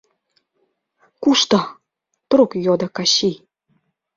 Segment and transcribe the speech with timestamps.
[1.23, 1.59] —Кушто?—
[2.29, 3.35] трук йодо Качий.